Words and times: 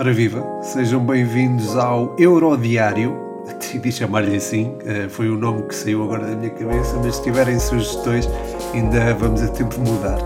Ora 0.00 0.14
viva, 0.14 0.42
sejam 0.62 1.04
bem-vindos 1.04 1.76
ao 1.76 2.16
Eurodiário. 2.18 3.14
Decidi 3.60 3.92
chamar-lhe 3.92 4.34
assim, 4.34 4.74
eh, 4.86 5.10
foi 5.10 5.28
o 5.28 5.36
nome 5.36 5.64
que 5.64 5.74
saiu 5.74 6.02
agora 6.02 6.24
da 6.24 6.34
minha 6.34 6.48
cabeça, 6.48 6.96
mas 7.04 7.16
se 7.16 7.22
tiverem 7.22 7.60
sugestões, 7.60 8.26
ainda 8.72 9.12
vamos 9.12 9.42
a 9.42 9.48
tempo 9.48 9.74
de 9.74 9.90
mudar. 9.90 10.18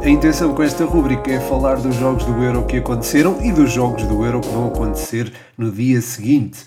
a 0.00 0.08
intenção 0.08 0.54
com 0.54 0.62
esta 0.62 0.84
rubrica 0.84 1.28
é 1.28 1.40
falar 1.40 1.80
dos 1.80 1.96
jogos 1.96 2.24
do 2.24 2.40
Euro 2.40 2.64
que 2.66 2.76
aconteceram 2.76 3.44
e 3.44 3.50
dos 3.50 3.72
jogos 3.72 4.04
do 4.04 4.24
Euro 4.24 4.40
que 4.40 4.48
vão 4.48 4.68
acontecer 4.68 5.32
no 5.58 5.72
dia 5.72 6.00
seguinte. 6.00 6.60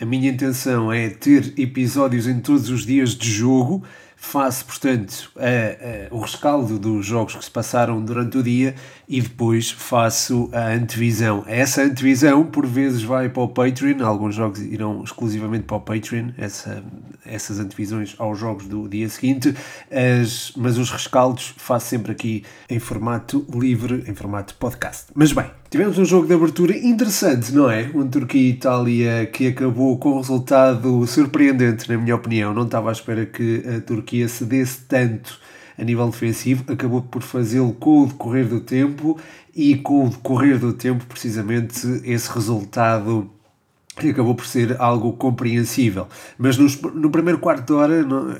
A 0.00 0.04
minha 0.04 0.30
intenção 0.30 0.92
é 0.92 1.08
ter 1.08 1.54
episódios 1.58 2.28
em 2.28 2.38
todos 2.38 2.70
os 2.70 2.86
dias 2.86 3.16
de 3.16 3.28
jogo 3.28 3.82
Faço, 4.26 4.64
portanto, 4.64 5.30
a, 5.36 6.10
a, 6.10 6.14
o 6.14 6.18
rescaldo 6.18 6.78
dos 6.78 7.06
jogos 7.06 7.36
que 7.36 7.44
se 7.44 7.50
passaram 7.50 8.02
durante 8.02 8.38
o 8.38 8.42
dia 8.42 8.74
e 9.06 9.20
depois 9.20 9.70
faço 9.70 10.48
a 10.52 10.72
antevisão. 10.72 11.44
Essa 11.46 11.82
antevisão, 11.82 12.44
por 12.44 12.66
vezes, 12.66 13.02
vai 13.02 13.28
para 13.28 13.42
o 13.42 13.48
Patreon, 13.48 14.04
alguns 14.04 14.34
jogos 14.34 14.60
irão 14.60 15.04
exclusivamente 15.04 15.64
para 15.64 15.76
o 15.76 15.80
Patreon, 15.80 16.30
essa, 16.38 16.82
essas 17.26 17.58
antevisões 17.58 18.14
aos 18.18 18.38
jogos 18.38 18.66
do 18.66 18.88
dia 18.88 19.08
seguinte, 19.08 19.54
as, 19.90 20.52
mas 20.56 20.78
os 20.78 20.90
rescaldos 20.90 21.54
faço 21.56 21.86
sempre 21.86 22.12
aqui 22.12 22.44
em 22.68 22.78
formato 22.78 23.46
livre, 23.52 24.04
em 24.06 24.14
formato 24.14 24.54
podcast. 24.54 25.06
Mas 25.14 25.32
bem, 25.32 25.46
tivemos 25.70 25.98
um 25.98 26.04
jogo 26.04 26.26
de 26.26 26.34
abertura 26.34 26.76
interessante, 26.76 27.52
não 27.52 27.70
é? 27.70 27.90
Um 27.94 28.06
Turquia-Itália 28.08 29.26
que 29.26 29.48
acabou 29.48 29.98
com 29.98 30.12
um 30.12 30.18
resultado 30.18 31.06
surpreendente, 31.06 31.90
na 31.90 31.96
minha 31.96 32.14
opinião. 32.14 32.54
Não 32.54 32.64
estava 32.64 32.90
à 32.90 32.92
espera 32.92 33.26
que 33.26 33.62
a 33.66 33.80
Turquia 33.80 34.04
Turquia 34.04 34.28
cedesse 34.28 34.82
tanto 34.82 35.40
a 35.76 35.82
nível 35.82 36.08
defensivo, 36.08 36.64
acabou 36.72 37.02
por 37.02 37.22
fazê-lo 37.22 37.72
com 37.72 38.02
o 38.02 38.06
decorrer 38.06 38.46
do 38.46 38.60
tempo 38.60 39.18
e 39.54 39.76
com 39.76 40.06
o 40.06 40.08
decorrer 40.08 40.58
do 40.58 40.72
tempo, 40.72 41.04
precisamente, 41.06 41.86
esse 42.04 42.30
resultado 42.30 43.28
acabou 43.96 44.34
por 44.34 44.46
ser 44.46 44.80
algo 44.80 45.12
compreensível. 45.12 46.06
Mas 46.36 46.58
nos, 46.58 46.80
no 46.80 47.10
primeiro 47.10 47.38
quarto 47.38 47.66
de 47.66 47.72
hora, 47.72 47.94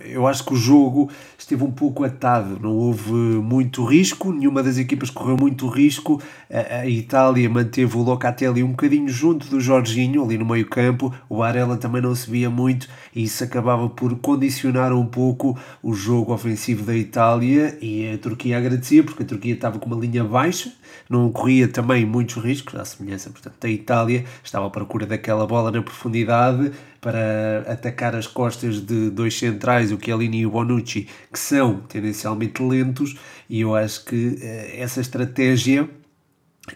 eu 0.05 0.27
acho 0.27 0.45
que 0.45 0.53
o 0.53 0.57
jogo 0.57 1.11
esteve 1.39 1.63
um 1.63 1.71
pouco 1.71 2.05
atado, 2.05 2.59
não 2.61 2.73
houve 2.73 3.13
muito 3.13 3.85
risco, 3.85 4.33
nenhuma 4.33 4.63
das 4.63 4.79
equipas 4.79 5.11
correu 5.11 5.37
muito 5.37 5.69
risco. 5.69 6.21
A, 6.51 6.81
a 6.81 6.89
Itália 6.89 7.49
manteve 7.49 7.97
o 7.97 8.03
Locatelli 8.03 8.63
um 8.63 8.71
bocadinho 8.71 9.09
junto 9.09 9.47
do 9.49 9.61
Jorginho, 9.61 10.25
ali 10.25 10.37
no 10.37 10.45
meio 10.45 10.67
campo, 10.67 11.15
o 11.29 11.39
Varela 11.39 11.77
também 11.77 12.03
não 12.03 12.15
se 12.15 12.29
via 12.31 12.51
muito, 12.51 12.89
e 13.15 13.23
isso 13.25 13.45
acabava 13.45 13.89
por 13.89 14.17
condicionar 14.17 14.93
um 14.93 15.07
pouco 15.07 15.57
o 15.83 15.95
jogo 15.95 16.33
ofensivo 16.33 16.85
da 16.85 16.97
Itália, 16.97 17.79
e 17.81 18.13
a 18.13 18.19
Turquia 18.19 18.59
agradecia, 18.59 19.05
porque 19.05 19.23
a 19.23 19.27
Turquia 19.27 19.55
estava 19.55 19.79
com 19.79 19.87
uma 19.87 19.97
linha 19.97 20.25
baixa, 20.25 20.73
não 21.09 21.31
corria 21.31 21.69
também 21.69 22.05
muitos 22.05 22.43
riscos, 22.43 22.75
à 22.75 22.85
semelhança, 22.85 23.31
portanto, 23.31 23.55
da 23.61 23.69
Itália, 23.69 24.25
estava 24.43 24.67
à 24.67 24.71
procura 24.71 25.07
daquela 25.07 25.44
aquela 25.45 25.47
bola 25.47 25.71
na 25.71 25.83
profundidade 25.83 26.73
para 27.01 27.65
atacar 27.69 28.17
as 28.17 28.27
costas 28.27 28.81
de 28.81 29.11
dois 29.11 29.39
centrais, 29.39 29.93
o 29.93 29.99
Chiellini 30.03 30.41
e 30.41 30.47
o 30.47 30.51
Bonucci, 30.51 31.07
que 31.33 31.39
são 31.39 31.81
tendencialmente 31.81 32.63
lentos, 32.63 33.17
e 33.49 33.61
eu 33.61 33.75
acho 33.75 34.05
que 34.05 34.39
eh, 34.41 34.81
essa 34.81 35.01
estratégia 35.01 35.89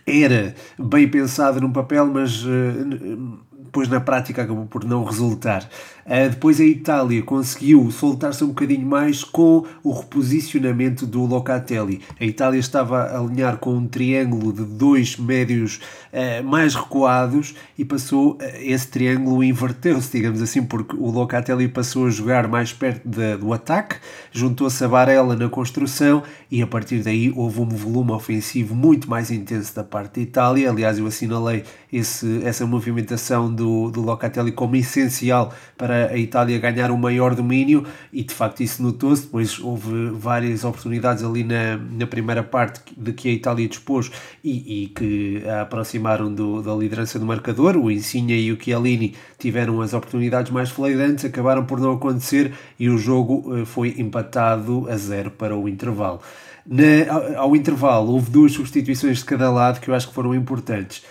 era 0.07 0.55
bem 0.79 1.09
pensada 1.09 1.61
no 1.61 1.73
papel, 1.73 2.07
mas 2.07 2.45
uh, 2.45 3.39
depois 3.69 3.87
na 3.87 4.01
prática 4.01 4.43
acabou 4.43 4.65
por 4.65 4.83
não 4.85 5.05
resultar. 5.05 5.69
Uh, 6.07 6.31
depois 6.31 6.59
a 6.59 6.65
Itália 6.65 7.23
conseguiu 7.23 7.91
soltar-se 7.91 8.43
um 8.43 8.49
bocadinho 8.49 8.87
mais 8.87 9.23
com 9.23 9.67
o 9.85 9.93
reposicionamento 9.93 11.07
do 11.07 11.27
Locatelli. 11.27 12.01
A 12.19 12.25
Itália 12.25 12.59
estava 12.59 13.03
a 13.03 13.19
alinhar 13.19 13.59
com 13.59 13.75
um 13.75 13.87
triângulo 13.87 14.51
de 14.51 14.65
dois 14.65 15.19
médios 15.19 15.81
uh, 16.11 16.43
mais 16.43 16.75
recuados 16.75 17.55
e 17.77 17.85
passou, 17.85 18.33
uh, 18.33 18.39
esse 18.61 18.89
triângulo 18.89 19.45
inverteu-se, 19.45 20.11
digamos 20.11 20.41
assim, 20.41 20.63
porque 20.63 20.97
o 20.97 21.11
Locatelli 21.11 21.69
passou 21.69 22.07
a 22.07 22.11
jogar 22.11 22.49
mais 22.49 22.73
perto 22.73 23.07
de, 23.07 23.37
do 23.37 23.53
ataque, 23.53 23.97
juntou-se 24.33 24.83
a 24.83 24.89
Barella 24.89 25.37
na 25.37 25.51
construção 25.51 26.23
e 26.51 26.63
a 26.63 26.67
partir 26.67 27.03
daí 27.03 27.31
houve 27.37 27.61
um 27.61 27.69
volume 27.69 28.13
ofensivo 28.13 28.75
muito 28.75 29.11
mais 29.11 29.31
intenso 29.31 29.77
da 29.77 29.85
parte 29.85 30.15
da 30.15 30.23
Itália. 30.23 30.71
Aliás, 30.71 30.99
eu 30.99 31.07
assinalei 31.07 31.65
esse, 31.93 32.41
essa 32.45 32.67
movimentação 32.67 33.53
do, 33.59 33.91
do 33.91 34.01
Locatelli 34.01 34.53
como 34.53 34.77
essencial 34.77 35.53
para 35.77 36.09
a 36.09 36.17
Itália 36.17 36.59
ganhar 36.59 36.91
um 36.91 36.97
maior 36.97 37.35
domínio 37.35 37.85
e 38.13 38.23
de 38.25 38.33
facto 38.33 38.63
isso 38.63 38.83
notou-se. 38.83 39.23
Depois 39.23 39.59
houve 39.59 40.11
várias 40.11 40.65
oportunidades 40.65 41.23
ali 41.23 41.45
na, 41.45 41.77
na 41.77 42.07
primeira 42.07 42.43
parte 42.43 42.81
de 42.97 43.13
que 43.13 43.29
a 43.29 43.33
Itália 43.33 43.69
dispôs 43.69 44.11
e, 44.43 44.85
e 44.85 44.87
que 44.89 45.43
a 45.47 45.69
aproximaram 45.69 46.33
do, 46.33 46.63
da 46.63 46.75
liderança 46.75 47.19
do 47.19 47.27
marcador. 47.27 47.77
O 47.77 47.91
Insigne 47.91 48.41
e 48.41 48.53
o 48.53 48.59
Chiellini 48.61 49.15
tiveram 49.39 49.81
as 49.81 49.93
oportunidades 49.93 50.51
mais 50.51 50.71
flagrantes, 50.71 51.25
acabaram 51.25 51.65
por 51.65 51.79
não 51.79 51.93
acontecer 51.93 52.53
e 52.79 52.89
o 52.89 52.99
jogo 52.99 53.57
eh, 53.57 53.65
foi 53.65 53.95
empatado 53.99 54.89
a 54.91 54.97
zero 54.97 55.31
para 55.31 55.57
o 55.57 55.69
intervalo. 55.69 56.21
Na, 56.67 56.85
ao, 57.11 57.45
ao 57.45 57.57
intervalo 57.57 58.13
houve 58.13 58.31
duas 58.31 58.53
substituições 58.53 59.19
de 59.19 59.25
cada 59.25 59.51
lado 59.51 59.81
que 59.81 59.89
eu 59.89 59.95
acho 59.95 60.09
que 60.09 60.15
foram 60.15 60.35
importantes. 60.35 61.05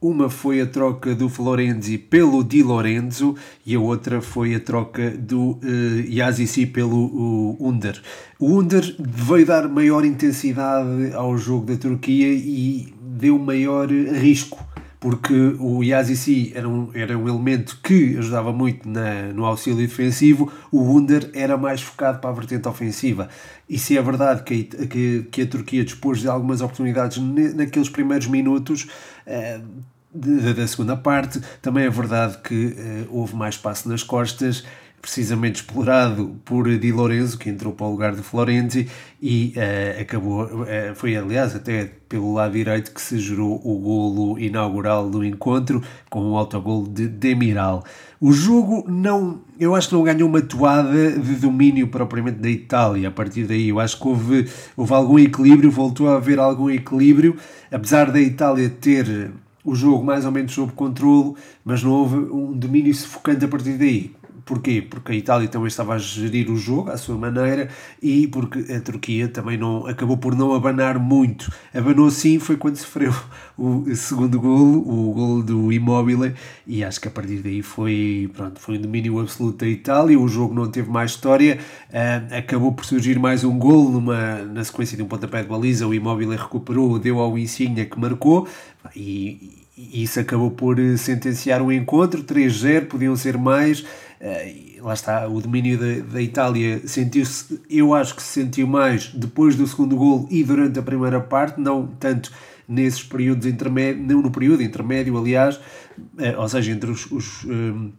Uma 0.00 0.28
foi 0.28 0.60
a 0.60 0.66
troca 0.66 1.14
do 1.14 1.26
Florenzi 1.28 1.96
pelo 1.96 2.44
Di 2.44 2.62
Lorenzo 2.62 3.34
e 3.64 3.74
a 3.74 3.80
outra 3.80 4.20
foi 4.20 4.54
a 4.54 4.60
troca 4.60 5.10
do 5.10 5.52
uh, 5.52 5.60
Yazici 6.06 6.66
pelo 6.66 6.96
uh, 6.96 7.56
Under. 7.58 8.00
O 8.38 8.58
Under 8.58 8.94
veio 8.98 9.46
dar 9.46 9.68
maior 9.68 10.04
intensidade 10.04 11.14
ao 11.14 11.38
jogo 11.38 11.66
da 11.66 11.76
Turquia 11.76 12.28
e 12.30 12.92
deu 13.00 13.38
maior 13.38 13.88
risco, 13.88 14.62
porque 15.08 15.54
o 15.60 15.84
Yazici 15.84 16.50
era 16.52 16.68
um, 16.68 16.90
era 16.92 17.16
um 17.16 17.28
elemento 17.28 17.78
que 17.80 18.18
ajudava 18.18 18.52
muito 18.52 18.88
na, 18.88 19.32
no 19.32 19.44
auxílio 19.44 19.78
defensivo, 19.78 20.52
o 20.72 20.82
Under 20.82 21.30
era 21.32 21.56
mais 21.56 21.80
focado 21.80 22.18
para 22.18 22.28
a 22.28 22.32
vertente 22.32 22.66
ofensiva. 22.66 23.28
E 23.68 23.78
se 23.78 23.96
é 23.96 24.02
verdade 24.02 24.42
que 24.42 24.68
a, 24.82 24.86
que, 24.88 25.28
que 25.30 25.42
a 25.42 25.46
Turquia 25.46 25.84
dispôs 25.84 26.18
de 26.18 26.26
algumas 26.26 26.60
oportunidades 26.60 27.18
naqueles 27.54 27.88
primeiros 27.88 28.26
minutos, 28.26 28.88
uh, 29.28 29.64
da 30.12 30.66
segunda 30.66 30.96
parte. 30.96 31.40
Também 31.62 31.84
é 31.84 31.90
verdade 31.90 32.38
que 32.42 32.66
uh, 32.66 33.06
houve 33.10 33.36
mais 33.36 33.54
espaço 33.54 33.88
nas 33.88 34.02
costas, 34.02 34.64
precisamente 35.06 35.60
explorado 35.60 36.34
por 36.44 36.68
Di 36.76 36.90
Lorenzo, 36.90 37.38
que 37.38 37.48
entrou 37.48 37.72
para 37.72 37.86
o 37.86 37.90
lugar 37.92 38.12
de 38.12 38.22
Florenzi 38.22 38.88
e 39.22 39.54
uh, 39.56 40.00
acabou, 40.00 40.44
uh, 40.44 40.66
foi 40.96 41.16
aliás 41.16 41.54
até 41.54 41.88
pelo 42.08 42.34
lado 42.34 42.54
direito 42.54 42.90
que 42.90 43.00
se 43.00 43.16
gerou 43.16 43.54
o 43.64 43.78
golo 43.78 44.36
inaugural 44.36 45.08
do 45.08 45.24
encontro 45.24 45.80
com 46.10 46.22
o 46.22 46.32
um 46.32 46.36
autogol 46.36 46.84
de 46.88 47.06
Demiral. 47.06 47.84
O 48.20 48.32
jogo 48.32 48.84
não, 48.90 49.42
eu 49.60 49.76
acho 49.76 49.90
que 49.90 49.94
não 49.94 50.02
ganhou 50.02 50.28
uma 50.28 50.42
toada 50.42 51.12
de 51.12 51.36
domínio 51.36 51.86
propriamente 51.86 52.38
da 52.38 52.50
Itália. 52.50 53.06
A 53.06 53.12
partir 53.12 53.44
daí, 53.44 53.68
eu 53.68 53.78
acho 53.78 54.00
que 54.00 54.08
houve, 54.08 54.48
houve 54.76 54.92
algum 54.92 55.20
equilíbrio, 55.20 55.70
voltou 55.70 56.08
a 56.08 56.16
haver 56.16 56.40
algum 56.40 56.68
equilíbrio, 56.68 57.36
apesar 57.70 58.10
da 58.10 58.20
Itália 58.20 58.68
ter 58.68 59.30
o 59.64 59.72
jogo 59.76 60.04
mais 60.04 60.24
ou 60.24 60.32
menos 60.32 60.52
sob 60.52 60.72
controle, 60.72 61.34
mas 61.64 61.80
não 61.80 61.92
houve 61.92 62.16
um 62.16 62.52
domínio 62.52 62.92
sufocante 62.92 63.44
a 63.44 63.48
partir 63.48 63.74
daí. 63.74 64.12
Porquê? 64.46 64.80
Porque 64.80 65.10
a 65.10 65.14
Itália 65.16 65.48
também 65.48 65.66
estava 65.66 65.94
a 65.94 65.98
gerir 65.98 66.48
o 66.48 66.56
jogo 66.56 66.88
à 66.92 66.96
sua 66.96 67.18
maneira 67.18 67.68
e 68.00 68.28
porque 68.28 68.72
a 68.72 68.80
Turquia 68.80 69.26
também 69.26 69.58
não 69.58 69.84
acabou 69.88 70.16
por 70.16 70.36
não 70.36 70.54
abanar 70.54 71.00
muito. 71.00 71.52
Abanou 71.74 72.08
sim 72.12 72.38
foi 72.38 72.56
quando 72.56 72.76
sofreu 72.76 73.12
o 73.58 73.92
segundo 73.96 74.40
golo, 74.40 74.88
o 74.88 75.12
golo 75.12 75.42
do 75.42 75.72
Immobile, 75.72 76.32
e 76.64 76.84
acho 76.84 77.00
que 77.00 77.08
a 77.08 77.10
partir 77.10 77.38
daí 77.38 77.60
foi, 77.60 78.30
pronto, 78.36 78.60
foi 78.60 78.78
um 78.78 78.80
domínio 78.80 79.18
absoluto 79.18 79.64
da 79.64 79.68
Itália. 79.68 80.16
O 80.16 80.28
jogo 80.28 80.54
não 80.54 80.70
teve 80.70 80.88
mais 80.88 81.10
história, 81.10 81.58
uh, 81.90 82.36
acabou 82.36 82.72
por 82.72 82.84
surgir 82.84 83.18
mais 83.18 83.42
um 83.42 83.58
golo 83.58 83.90
numa, 83.90 84.44
na 84.44 84.62
sequência 84.62 84.96
de 84.96 85.02
um 85.02 85.08
pontapé 85.08 85.42
de 85.42 85.48
baliza. 85.48 85.88
O 85.88 85.92
Immobile 85.92 86.36
recuperou, 86.36 87.00
deu 87.00 87.18
ao 87.18 87.36
Insigne 87.36 87.84
que 87.84 87.98
marcou 87.98 88.46
e, 88.94 89.65
e 89.76 90.02
isso 90.02 90.18
acabou 90.18 90.50
por 90.50 90.76
sentenciar 90.96 91.60
o 91.62 91.70
encontro 91.72 92.24
3-0, 92.24 92.86
podiam 92.86 93.14
ser 93.16 93.36
mais 93.36 93.84
Uh, 94.18 94.82
lá 94.82 94.94
está, 94.94 95.28
o 95.28 95.40
domínio 95.42 95.78
da, 95.78 96.12
da 96.14 96.22
Itália 96.22 96.80
sentiu-se, 96.86 97.60
eu 97.68 97.92
acho 97.92 98.16
que 98.16 98.22
se 98.22 98.40
sentiu 98.40 98.66
mais 98.66 99.08
depois 99.08 99.56
do 99.56 99.66
segundo 99.66 99.94
gol 99.94 100.26
e 100.30 100.42
durante 100.42 100.78
a 100.78 100.82
primeira 100.82 101.20
parte, 101.20 101.60
não 101.60 101.86
tanto 101.86 102.32
nesses 102.66 103.02
períodos 103.02 103.46
intermédios, 103.46 104.06
não 104.06 104.22
no 104.22 104.30
período 104.30 104.62
intermédio, 104.62 105.16
aliás, 105.18 105.56
uh, 105.56 106.38
ou 106.38 106.48
seja, 106.48 106.72
entre 106.72 106.90
os, 106.90 107.10
os 107.10 107.44
um, 107.44 107.92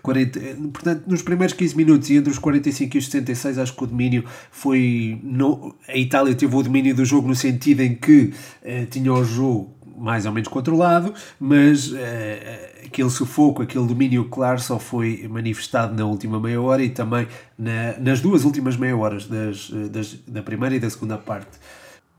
40, 0.00 0.40
portanto, 0.72 1.04
nos 1.06 1.20
primeiros 1.20 1.54
15 1.54 1.76
minutos 1.76 2.08
e 2.08 2.16
entre 2.16 2.30
os 2.30 2.38
45 2.38 2.96
e 2.96 2.98
os 2.98 3.04
76, 3.04 3.58
acho 3.58 3.76
que 3.76 3.84
o 3.84 3.86
domínio 3.86 4.24
foi. 4.50 5.20
No, 5.22 5.76
a 5.86 5.96
Itália 5.96 6.34
teve 6.34 6.56
o 6.56 6.62
domínio 6.62 6.94
do 6.94 7.04
jogo 7.04 7.28
no 7.28 7.36
sentido 7.36 7.82
em 7.82 7.94
que 7.94 8.32
uh, 8.62 8.86
tinha 8.90 9.12
o 9.12 9.22
jogo 9.22 9.81
mais 10.02 10.26
ou 10.26 10.32
menos 10.32 10.48
controlado, 10.48 11.14
mas 11.38 11.92
uh, 11.92 11.96
aquele 12.84 13.08
sufoco, 13.08 13.62
aquele 13.62 13.86
domínio 13.86 14.24
claro 14.24 14.60
só 14.60 14.76
foi 14.76 15.28
manifestado 15.30 15.94
na 15.94 16.04
última 16.04 16.40
meia 16.40 16.60
hora 16.60 16.82
e 16.82 16.90
também 16.90 17.28
na, 17.56 17.96
nas 18.00 18.20
duas 18.20 18.44
últimas 18.44 18.76
meia 18.76 18.96
horas 18.96 19.26
das, 19.26 19.70
das, 19.90 20.14
da 20.26 20.42
primeira 20.42 20.74
e 20.74 20.80
da 20.80 20.90
segunda 20.90 21.16
parte. 21.16 21.56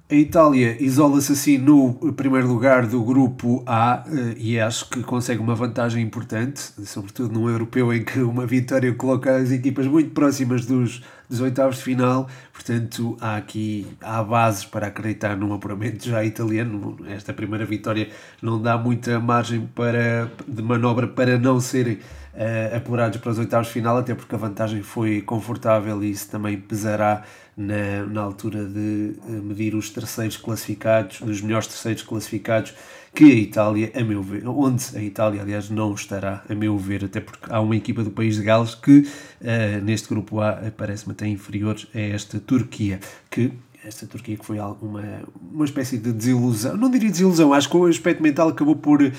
A 0.09 0.15
Itália 0.15 0.77
isola-se 0.79 1.31
assim 1.31 1.57
no 1.57 2.13
primeiro 2.13 2.47
lugar 2.47 2.85
do 2.85 3.01
grupo 3.01 3.63
A 3.65 4.03
eh, 4.05 4.35
e 4.37 4.59
acho 4.59 4.89
que 4.89 5.01
consegue 5.01 5.41
uma 5.41 5.55
vantagem 5.55 6.03
importante, 6.03 6.61
sobretudo 6.85 7.33
num 7.33 7.49
europeu 7.49 7.91
em 7.91 8.03
que 8.03 8.19
uma 8.19 8.45
vitória 8.45 8.93
coloca 8.93 9.35
as 9.35 9.49
equipas 9.49 9.87
muito 9.87 10.11
próximas 10.11 10.65
dos, 10.65 11.01
dos 11.33 11.41
oitavos 11.41 11.77
de 11.77 11.83
final. 11.83 12.29
Portanto, 12.53 13.17
há 13.19 13.35
aqui 13.35 13.87
há 13.99 14.23
bases 14.23 14.65
para 14.65 14.87
acreditar 14.87 15.35
num 15.35 15.51
apuramento 15.53 16.07
já 16.07 16.23
italiano. 16.23 16.95
Esta 17.09 17.33
primeira 17.33 17.65
vitória 17.65 18.09
não 18.41 18.61
dá 18.61 18.77
muita 18.77 19.19
margem 19.19 19.67
para, 19.73 20.31
de 20.47 20.61
manobra 20.61 21.07
para 21.07 21.39
não 21.39 21.59
serem 21.59 21.95
uh, 21.95 22.77
apurados 22.77 23.19
para 23.19 23.31
os 23.31 23.39
oitavos 23.39 23.67
de 23.67 23.73
final, 23.73 23.97
até 23.97 24.13
porque 24.13 24.35
a 24.35 24.37
vantagem 24.37 24.83
foi 24.83 25.21
confortável 25.21 26.03
e 26.03 26.11
isso 26.11 26.29
também 26.29 26.55
pesará 26.57 27.23
na, 27.57 28.05
na 28.05 28.21
altura 28.21 28.65
de 28.65 29.15
eh, 29.27 29.31
medir 29.31 29.75
os 29.75 29.89
terceiros 29.89 30.37
classificados, 30.37 31.21
os 31.21 31.39
melhores 31.39 31.67
terceiros 31.67 32.01
classificados, 32.01 32.73
que 33.13 33.25
a 33.25 33.35
Itália, 33.35 33.91
a 33.95 34.03
meu 34.03 34.23
ver, 34.23 34.47
onde 34.47 34.85
a 34.95 35.01
Itália, 35.01 35.41
aliás, 35.41 35.69
não 35.69 35.93
estará, 35.93 36.43
a 36.49 36.55
meu 36.55 36.77
ver, 36.77 37.05
até 37.05 37.21
porque 37.21 37.45
há 37.47 37.61
uma 37.61 37.75
equipa 37.75 38.03
do 38.03 38.09
país 38.09 38.35
de 38.37 38.43
Gales 38.43 38.73
que 38.73 38.99
uh, 38.99 39.83
neste 39.83 40.09
grupo 40.09 40.41
A 40.41 40.71
parece-me 40.75 41.13
até 41.13 41.27
inferior 41.27 41.77
a 41.93 41.99
esta 41.99 42.39
Turquia, 42.39 42.99
que 43.29 43.53
esta 43.85 44.07
Turquia 44.07 44.35
que 44.35 44.45
foi 44.45 44.57
uma, 44.59 45.03
uma 45.51 45.65
espécie 45.65 45.97
de 45.97 46.11
desilusão, 46.11 46.75
não 46.75 46.89
diria 46.89 47.11
desilusão, 47.11 47.53
acho 47.53 47.69
que 47.69 47.77
o 47.77 47.85
aspecto 47.85 48.23
mental 48.23 48.49
acabou 48.49 48.75
por 48.75 49.03
uh, 49.03 49.11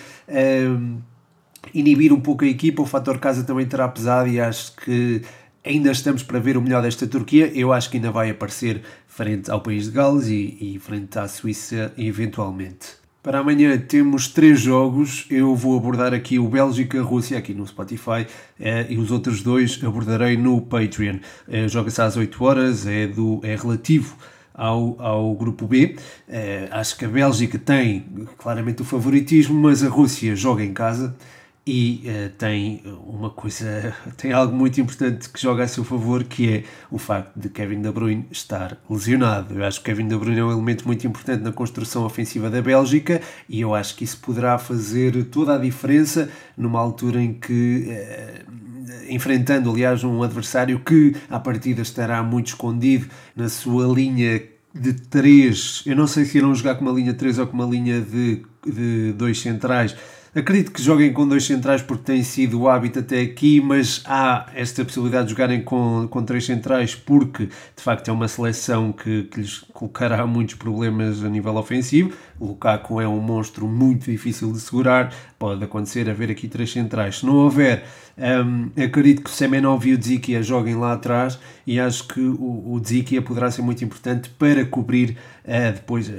inibir 1.72 2.12
um 2.12 2.20
pouco 2.20 2.44
a 2.44 2.48
equipa, 2.48 2.82
o 2.82 2.86
fator 2.86 3.18
casa 3.18 3.44
também 3.44 3.66
terá 3.66 3.86
pesado 3.86 4.28
e 4.28 4.40
acho 4.40 4.74
que 4.76 5.22
ainda 5.64 5.92
estamos 5.92 6.22
para 6.24 6.40
ver 6.40 6.56
o 6.56 6.62
melhor 6.62 6.82
desta 6.82 7.06
Turquia. 7.06 7.50
Eu 7.54 7.72
acho 7.72 7.88
que 7.90 7.98
ainda 7.98 8.10
vai 8.10 8.30
aparecer 8.30 8.82
frente 9.06 9.50
ao 9.50 9.60
país 9.60 9.84
de 9.84 9.92
Gales 9.92 10.26
e, 10.26 10.58
e 10.60 10.78
frente 10.80 11.16
à 11.18 11.28
Suíça 11.28 11.92
eventualmente. 11.96 13.03
Para 13.24 13.38
amanhã 13.38 13.78
temos 13.78 14.28
três 14.28 14.60
jogos. 14.60 15.24
Eu 15.30 15.56
vou 15.56 15.78
abordar 15.78 16.12
aqui 16.12 16.38
o 16.38 16.46
Bélgica-Rússia 16.46 17.38
aqui 17.38 17.54
no 17.54 17.66
Spotify 17.66 18.26
eh, 18.60 18.84
e 18.90 18.98
os 18.98 19.10
outros 19.10 19.40
dois 19.40 19.82
abordarei 19.82 20.36
no 20.36 20.60
Patreon. 20.60 21.20
Eh, 21.48 21.66
Joga-se 21.66 22.02
às 22.02 22.18
8 22.18 22.44
horas, 22.44 22.86
é, 22.86 23.06
do, 23.06 23.40
é 23.42 23.56
relativo 23.56 24.14
ao, 24.52 25.00
ao 25.00 25.34
grupo 25.34 25.66
B. 25.66 25.96
Eh, 26.28 26.68
acho 26.70 26.98
que 26.98 27.06
a 27.06 27.08
Bélgica 27.08 27.58
tem 27.58 28.04
claramente 28.36 28.82
o 28.82 28.84
favoritismo, 28.84 29.58
mas 29.58 29.82
a 29.82 29.88
Rússia 29.88 30.36
joga 30.36 30.62
em 30.62 30.74
casa 30.74 31.16
e 31.66 32.02
uh, 32.04 32.30
tem 32.36 32.82
uma 33.06 33.30
coisa, 33.30 33.94
tem 34.18 34.32
algo 34.32 34.54
muito 34.54 34.80
importante 34.80 35.28
que 35.30 35.40
joga 35.40 35.64
a 35.64 35.68
seu 35.68 35.82
favor, 35.82 36.24
que 36.24 36.52
é 36.52 36.64
o 36.90 36.98
facto 36.98 37.34
de 37.34 37.48
Kevin 37.48 37.80
De 37.80 37.90
Bruyne 37.90 38.26
estar 38.30 38.76
lesionado. 38.88 39.54
Eu 39.54 39.64
acho 39.64 39.80
que 39.80 39.86
Kevin 39.86 40.08
De 40.08 40.16
Bruyne 40.16 40.40
é 40.40 40.44
um 40.44 40.52
elemento 40.52 40.86
muito 40.86 41.06
importante 41.06 41.42
na 41.42 41.52
construção 41.52 42.04
ofensiva 42.04 42.50
da 42.50 42.60
Bélgica 42.60 43.20
e 43.48 43.60
eu 43.60 43.74
acho 43.74 43.96
que 43.96 44.04
isso 44.04 44.18
poderá 44.18 44.58
fazer 44.58 45.24
toda 45.24 45.54
a 45.54 45.58
diferença 45.58 46.28
numa 46.56 46.78
altura 46.78 47.22
em 47.22 47.32
que, 47.32 47.88
uh, 47.88 49.04
enfrentando, 49.08 49.70
aliás, 49.70 50.04
um 50.04 50.22
adversário 50.22 50.78
que 50.80 51.16
à 51.30 51.40
partida 51.40 51.80
estará 51.80 52.22
muito 52.22 52.48
escondido 52.48 53.06
na 53.34 53.48
sua 53.48 53.86
linha 53.86 54.42
de 54.74 54.92
3, 54.92 55.84
eu 55.86 55.94
não 55.94 56.06
sei 56.06 56.24
se 56.24 56.36
irão 56.36 56.52
jogar 56.52 56.74
com 56.74 56.84
uma 56.84 56.92
linha 56.92 57.14
3 57.14 57.38
ou 57.38 57.46
com 57.46 57.54
uma 57.54 57.64
linha 57.64 58.00
de, 58.00 58.44
de 58.66 59.12
dois 59.12 59.40
centrais, 59.40 59.94
Acredito 60.36 60.72
que 60.72 60.82
joguem 60.82 61.12
com 61.12 61.28
dois 61.28 61.44
centrais 61.44 61.80
porque 61.80 62.02
tem 62.02 62.24
sido 62.24 62.60
o 62.60 62.68
hábito 62.68 62.98
até 62.98 63.20
aqui, 63.20 63.60
mas 63.60 64.02
há 64.04 64.46
esta 64.52 64.84
possibilidade 64.84 65.26
de 65.26 65.30
jogarem 65.30 65.62
com, 65.62 66.08
com 66.10 66.24
três 66.24 66.44
centrais 66.44 66.92
porque 66.92 67.46
de 67.46 67.82
facto 67.82 68.08
é 68.08 68.12
uma 68.12 68.26
seleção 68.26 68.90
que, 68.90 69.22
que 69.24 69.40
lhes 69.40 69.60
colocará 69.72 70.26
muitos 70.26 70.56
problemas 70.56 71.22
a 71.22 71.28
nível 71.28 71.54
ofensivo. 71.54 72.12
O 72.40 72.46
Lukaku 72.46 73.00
é 73.00 73.06
um 73.06 73.20
monstro 73.20 73.68
muito 73.68 74.10
difícil 74.10 74.50
de 74.50 74.58
segurar, 74.58 75.14
pode 75.38 75.62
acontecer 75.62 76.10
haver 76.10 76.32
aqui 76.32 76.48
três 76.48 76.72
centrais. 76.72 77.18
Se 77.18 77.26
não 77.26 77.36
houver, 77.36 77.84
um, 78.16 78.70
acredito 78.80 79.22
que 79.22 79.30
o 79.30 79.32
Semenov 79.32 79.84
e 79.86 79.92
o 79.92 79.98
Dzikia 79.98 80.40
joguem 80.40 80.76
lá 80.76 80.92
atrás 80.92 81.38
e 81.66 81.80
acho 81.80 82.06
que 82.06 82.20
o, 82.20 82.72
o 82.72 82.80
Dzikia 82.80 83.20
poderá 83.20 83.50
ser 83.50 83.62
muito 83.62 83.84
importante 83.84 84.30
para 84.30 84.64
cobrir 84.64 85.16
uh, 85.44 85.72
depois 85.72 86.08
uh, 86.08 86.12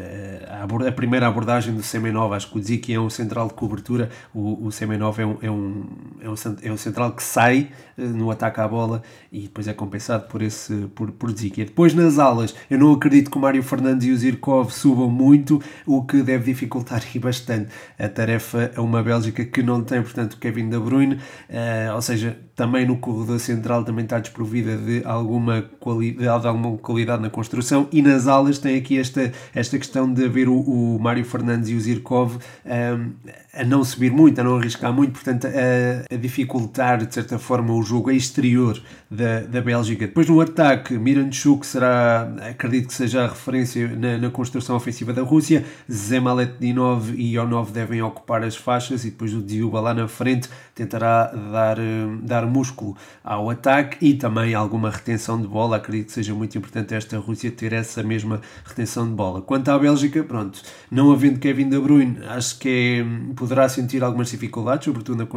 a, 0.49 0.87
a, 0.89 0.91
primeira 0.91 1.27
abordagem 1.27 1.73
do 1.73 1.81
Semenov. 1.81 2.33
Acho 2.33 2.51
que 2.51 2.57
o 2.57 2.61
Dzikia 2.61 2.97
é 2.97 2.99
um 2.99 3.09
central 3.09 3.47
de 3.47 3.53
cobertura, 3.53 4.04
o, 4.33 4.67
o 4.67 4.71
Semenov 4.71 5.19
é 5.19 5.25
um, 5.25 5.37
é, 5.41 5.51
um, 5.51 5.85
é, 6.21 6.29
um, 6.29 6.35
é 6.63 6.71
um 6.71 6.77
central 6.77 7.11
que 7.13 7.23
sai 7.23 7.69
uh, 7.97 8.01
no 8.01 8.31
ataque 8.31 8.59
à 8.59 8.67
bola 8.67 9.01
e 9.31 9.41
depois 9.41 9.67
é 9.67 9.73
compensado 9.73 10.27
por, 10.27 10.41
esse, 10.41 10.73
por, 10.95 11.11
por 11.11 11.31
Dzikia. 11.31 11.65
Depois 11.65 11.93
nas 11.93 12.19
alas, 12.19 12.55
eu 12.69 12.77
não 12.77 12.93
acredito 12.93 13.29
que 13.29 13.37
o 13.37 13.41
Mário 13.41 13.63
Fernandes 13.63 14.07
e 14.07 14.11
o 14.11 14.17
Zirkov 14.17 14.71
subam 14.71 15.09
muito, 15.09 15.61
o 15.85 16.03
que 16.03 16.21
deve 16.21 16.45
dificultar 16.45 17.03
bastante 17.19 17.71
a 17.97 18.07
tarefa 18.07 18.71
a 18.75 18.81
uma 18.81 19.01
Bélgica 19.01 19.45
que 19.45 19.61
não 19.61 19.83
tem, 19.83 20.01
portanto, 20.01 20.37
Kevin 20.37 20.69
De 20.69 20.79
Bruyne. 20.79 21.15
Uh, 21.15 21.93
ou 21.95 22.01
seja, 22.01 22.37
também 22.55 22.85
no 22.85 22.97
corredor 22.97 23.39
central 23.39 23.83
também 23.83 24.05
está 24.05 24.17
desprovida 24.17 24.77
de 24.77 25.03
alguma 25.03 25.63
qualidade, 25.79 26.41
de 26.41 26.47
alguma 26.47 26.77
qualidade 26.77 27.21
na 27.21 27.29
construção 27.29 27.87
e 27.91 28.01
nas 28.01 28.27
alas 28.27 28.59
tem 28.59 28.77
aqui 28.77 28.97
esta, 28.97 29.31
esta 29.53 29.77
questão 29.77 30.11
de 30.11 30.23
haver 30.23 30.47
o, 30.47 30.57
o 30.57 30.97
Mário 30.99 31.25
Fernandes 31.25 31.69
e 31.69 31.75
o 31.75 31.81
Zirkov 31.81 32.37
um, 32.65 33.11
a 33.53 33.63
não 33.63 33.83
subir 33.83 34.11
muito, 34.11 34.39
a 34.39 34.43
não 34.43 34.57
arriscar 34.57 34.93
muito, 34.93 35.13
portanto 35.13 35.47
a, 35.47 36.13
a, 36.13 36.17
dificultar 36.17 37.05
de 37.05 37.13
certa 37.13 37.37
forma 37.37 37.73
o 37.73 37.81
jogo 37.83 38.09
exterior 38.09 38.81
da, 39.11 39.41
da 39.41 39.61
Bélgica. 39.61 40.07
Depois 40.07 40.27
no 40.29 40.39
ataque, 40.39 40.97
Miranchuk 40.97 41.65
será, 41.65 42.33
acredito 42.49 42.87
que 42.87 42.93
seja 42.93 43.23
a 43.23 43.27
referência 43.27 43.87
na, 43.87 44.17
na 44.17 44.29
construção 44.29 44.75
ofensiva 44.75 45.11
da 45.11 45.21
Rússia, 45.23 45.65
Zemaletdinov 45.91 47.13
e 47.15 47.33
Ionov 47.33 47.71
devem 47.71 48.01
ocupar 48.01 48.43
as 48.43 48.55
faixas 48.55 49.03
e 49.03 49.09
depois 49.09 49.33
o 49.33 49.41
Diuba 49.41 49.79
lá 49.79 49.93
na 49.93 50.07
frente 50.07 50.49
tentará 50.73 51.27
dar, 51.27 51.77
dar 52.21 52.44
músculo 52.45 52.95
ao 53.23 53.49
ataque 53.49 53.97
e 54.05 54.13
também 54.13 54.53
alguma 54.53 54.89
retenção 54.89 55.41
de 55.41 55.47
bola. 55.47 55.77
Acredito 55.77 56.07
que 56.07 56.13
seja 56.13 56.33
muito 56.33 56.57
importante 56.57 56.93
esta 56.93 57.17
Rússia 57.17 57.51
ter 57.51 57.73
essa 57.73 58.03
mesma 58.03 58.41
retenção 58.63 59.07
de 59.07 59.13
bola. 59.13 59.41
Quanto 59.41 59.69
à 59.69 59.79
Bélgica, 59.79 60.23
pronto, 60.23 60.61
não 60.89 61.11
havendo 61.11 61.39
Kevin 61.39 61.69
De 61.69 61.79
Bruyne, 61.79 62.19
acho 62.27 62.59
que 62.59 63.03
é, 63.03 63.33
poderá 63.35 63.67
sentir 63.69 64.03
algumas 64.03 64.29
dificuldades, 64.29 64.85
sobretudo 64.85 65.17
na 65.17 65.27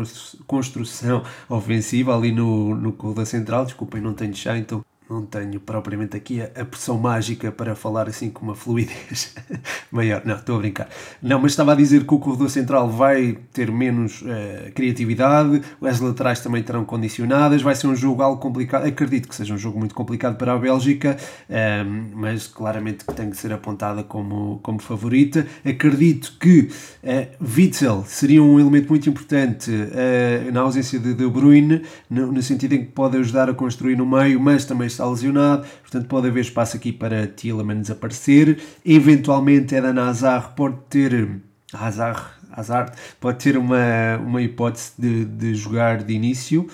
construção 0.46 1.22
ofensiva 1.49 2.16
ali 2.16 2.32
no, 2.32 2.75
no 2.75 2.93
corredor 2.93 3.26
central. 3.26 3.64
Desculpem, 3.64 4.00
não 4.00 4.14
tenho 4.14 4.34
chá, 4.34 4.56
então 4.56 4.84
não 5.08 5.25
tenho 5.25 5.58
propriamente 5.58 6.16
aqui 6.16 6.43
a, 6.43 6.50
a, 6.60 6.64
pressão 6.64 6.99
mágica 6.99 7.50
para 7.50 7.75
falar 7.75 8.08
assim 8.08 8.28
com 8.28 8.44
uma 8.44 8.55
fluidez 8.55 9.34
maior. 9.91 10.22
Não, 10.24 10.36
estou 10.36 10.56
a 10.56 10.58
brincar. 10.58 10.88
Não, 11.22 11.41
mas 11.41 11.53
estava 11.53 11.72
a 11.72 11.74
dizer 11.74 12.05
que 12.05 12.15
o 12.15 12.19
corredor 12.19 12.50
central 12.50 12.91
vai 12.91 13.38
ter 13.53 13.70
menos 13.70 14.20
uh, 14.22 14.70
criatividade, 14.74 15.62
as 15.82 16.00
laterais 16.00 16.41
também 16.41 16.62
terão 16.62 16.84
condicionadas, 16.84 17.62
vai 17.62 17.74
ser 17.74 17.86
um 17.86 17.96
jogo 17.96 18.22
algo 18.22 18.41
complicado. 18.41 18.86
Acredito 18.86 19.29
que 19.29 19.34
seja 19.34 19.55
um 19.55 19.58
jogo 19.58 19.79
muito 19.79 19.94
complicado 19.94 20.36
para 20.36 20.53
a 20.53 20.58
Bélgica, 20.58 21.17
um, 21.48 21.55
ehm, 21.55 22.10
mas 22.15 22.46
claramente 22.46 23.05
que 23.05 23.15
tem 23.15 23.31
que 23.31 23.36
ser 23.36 23.53
apontada 23.53 24.03
como, 24.03 24.60
como 24.62 24.81
favorita. 24.81 25.46
Acredito 25.65 26.36
que 26.38 26.69
uh, 27.03 27.44
Witzel 27.56 28.05
seria 28.06 28.43
um 28.43 28.60
elemento 28.60 28.88
muito 28.88 29.08
importante 29.08 29.70
uh, 29.70 30.53
na 30.53 30.60
ausência 30.60 30.98
de 30.98 31.15
De 31.15 31.27
Bruyne, 31.27 31.82
no, 32.10 32.32
no 32.32 32.43
sentido 32.43 32.74
em 32.74 32.84
que 32.84 32.93
pode 32.93 33.17
ajudar 33.17 33.48
a 33.48 33.55
construir 33.55 33.96
no 33.96 34.05
meio, 34.05 34.38
mas 34.38 34.65
também 34.65 34.88
está 34.98 35.06
lesionado, 35.08 35.67
portanto 35.82 36.06
pode 36.06 36.28
haver 36.28 36.40
espaço 36.40 36.76
aqui 36.76 36.93
para 36.93 37.26
Tielemans 37.26 37.90
aparecer. 37.90 38.60
Eventualmente 38.84 39.74
Eden 39.74 39.98
Hazard 39.98 40.55
pode 40.56 40.76
ter... 40.90 41.40
Hazard, 41.72 42.20
Hazard 42.50 42.93
pode 43.20 43.38
ter 43.38 43.56
uma, 43.56 44.17
uma 44.19 44.43
hipótese 44.43 44.93
de, 44.98 45.24
de 45.24 45.55
jogar 45.55 46.02
de 46.02 46.14
início. 46.14 46.67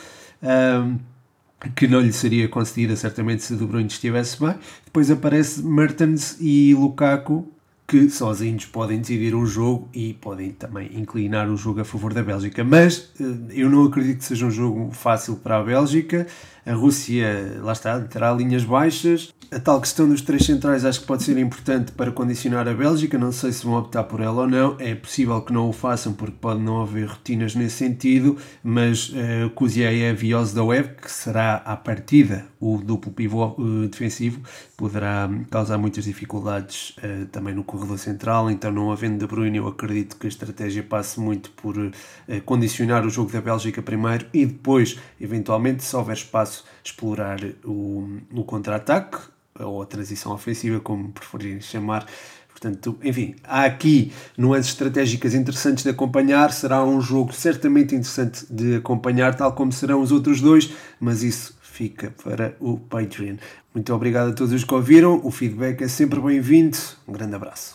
Um, 0.43 0.99
que 1.75 1.89
não 1.89 2.01
lhe 2.01 2.13
seria 2.13 2.47
concedida 2.47 2.95
certamente 2.95 3.43
se 3.43 3.57
De 3.57 3.65
Bruyne 3.65 3.89
estivesse 3.89 4.39
bem. 4.39 4.55
Depois 4.85 5.11
aparece 5.11 5.63
Mertens 5.63 6.37
e 6.39 6.75
Lukaku, 6.75 7.49
que 7.87 8.09
sozinhos 8.09 8.65
podem 8.65 9.01
decidir 9.01 9.35
um 9.35 9.45
jogo 9.45 9.89
e 9.93 10.15
podem 10.15 10.51
também 10.53 10.91
inclinar 10.95 11.49
o 11.51 11.57
jogo 11.57 11.81
a 11.81 11.85
favor 11.85 12.15
da 12.15 12.23
Bélgica. 12.23 12.65
Mas 12.65 13.11
eh, 13.21 13.25
eu 13.51 13.69
não 13.69 13.85
acredito 13.85 14.19
que 14.19 14.25
seja 14.25 14.47
um 14.47 14.51
jogo 14.51 14.91
fácil 14.93 15.37
para 15.37 15.59
a 15.59 15.63
Bélgica. 15.63 16.27
A 16.67 16.73
Rússia, 16.73 17.59
lá 17.61 17.73
está, 17.73 18.01
terá 18.01 18.33
linhas 18.33 18.65
baixas. 18.65 19.35
A 19.51 19.61
tal 19.61 19.81
questão 19.81 20.09
dos 20.09 20.23
três 20.23 20.45
centrais 20.45 20.85
acho 20.85 21.03
que 21.03 21.07
pode 21.07 21.23
ser 21.23 21.37
importante 21.39 21.93
para 21.93 22.11
condicionar 22.11 22.67
a 22.67 22.73
Bélgica. 22.73 23.19
Não 23.19 23.31
sei 23.31 23.53
se 23.53 23.65
vão 23.65 23.75
optar 23.75 24.05
por 24.05 24.21
ela 24.21 24.43
ou 24.43 24.49
não. 24.49 24.77
É 24.81 24.95
possível 24.95 25.41
que 25.43 25.53
não 25.53 25.69
o 25.69 25.73
façam 25.73 26.15
porque 26.15 26.37
pode 26.41 26.61
não 26.61 26.81
haver 26.81 27.07
rotinas 27.07 27.55
nesse 27.55 27.77
sentido. 27.77 28.39
Mas 28.63 29.11
uh, 29.11 29.51
Kuziev 29.55 30.25
e 30.25 30.35
Ozdoev, 30.35 30.97
que 31.01 31.13
será 31.13 31.57
à 31.57 31.77
partida 31.77 32.47
o 32.59 32.79
duplo 32.79 33.13
pivô 33.13 33.55
uh, 33.59 33.87
defensivo, 33.87 34.41
poderá 34.75 35.31
causar 35.51 35.77
muitas 35.77 36.05
dificuldades 36.05 36.97
uh, 36.99 37.27
também 37.27 37.55
no 37.55 37.63
corredor 37.75 37.99
central. 37.99 38.51
Então, 38.51 38.71
não 38.71 38.93
havendo 38.93 39.19
De 39.19 39.27
Bruyne, 39.27 39.59
eu 39.59 39.67
acredito 39.67 40.17
que 40.17 40.27
a 40.27 40.29
estratégia 40.29 40.83
passe 40.83 41.19
muito 41.19 41.51
por 41.51 41.77
uh, 41.77 41.91
condicionar 42.45 43.05
o 43.05 43.11
jogo 43.11 43.33
da 43.33 43.41
Bélgica 43.41 43.83
primeiro 43.83 44.27
e 44.33 44.47
depois, 44.47 44.99
eventualmente, 45.21 45.83
se 45.83 45.95
houver 45.97 46.17
espaço, 46.17 46.65
explorar 46.83 47.41
o, 47.65 48.09
o 48.33 48.45
contra-ataque 48.45 49.19
ou 49.59 49.83
a 49.83 49.87
transição 49.87 50.33
ofensiva, 50.33 50.81
como 50.81 51.11
preferirem 51.11 51.61
chamar. 51.61 52.07
Portanto, 52.49 52.97
enfim, 53.03 53.35
há 53.43 53.65
aqui 53.65 54.13
nuances 54.39 54.71
estratégicas 54.71 55.35
interessantes 55.35 55.83
de 55.83 55.91
acompanhar. 55.91 56.53
Será 56.53 56.85
um 56.85 57.01
jogo 57.01 57.33
certamente 57.33 57.95
interessante 57.95 58.47
de 58.49 58.77
acompanhar, 58.77 59.35
tal 59.35 59.53
como 59.53 59.73
serão 59.73 60.01
os 60.01 60.13
outros 60.13 60.41
dois, 60.41 60.73
mas 61.01 61.23
isso 61.23 61.57
fica 61.75 62.15
para 62.23 62.57
o 62.61 62.79
Patreon. 62.79 63.37
Muito 63.75 63.93
obrigado 63.93 64.31
a 64.31 64.33
todos 64.33 64.53
os 64.53 64.63
que 64.63 64.73
ouviram. 64.73 65.21
O 65.25 65.31
feedback 65.33 65.83
é 65.83 65.89
sempre 65.89 66.21
bem-vindo. 66.21 66.79
Um 67.07 67.13
grande 67.13 67.35
abraço. 67.35 67.73